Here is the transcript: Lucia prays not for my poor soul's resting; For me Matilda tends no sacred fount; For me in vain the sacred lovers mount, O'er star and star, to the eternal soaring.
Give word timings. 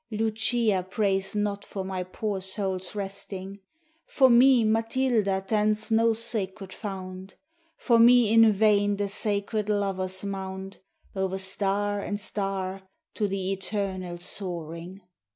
Lucia 0.09 0.83
prays 0.89 1.35
not 1.35 1.63
for 1.63 1.85
my 1.85 2.01
poor 2.01 2.41
soul's 2.41 2.95
resting; 2.95 3.59
For 4.07 4.31
me 4.31 4.63
Matilda 4.63 5.45
tends 5.47 5.91
no 5.91 6.13
sacred 6.13 6.73
fount; 6.73 7.35
For 7.77 7.99
me 7.99 8.33
in 8.33 8.51
vain 8.51 8.95
the 8.97 9.07
sacred 9.07 9.69
lovers 9.69 10.23
mount, 10.25 10.79
O'er 11.15 11.37
star 11.37 11.99
and 11.99 12.19
star, 12.19 12.81
to 13.13 13.27
the 13.27 13.51
eternal 13.51 14.17
soaring. 14.17 15.01